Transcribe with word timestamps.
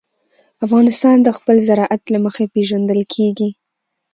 افغانستان 0.65 1.17
د 1.21 1.29
خپل 1.37 1.55
زراعت 1.67 2.01
له 2.13 2.19
مخې 2.25 2.45
پېژندل 2.53 2.99
کېږي. 3.13 3.49